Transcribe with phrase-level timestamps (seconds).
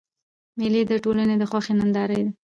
[0.57, 2.31] مېلې د ټولني د خوښۍ ننداره ده.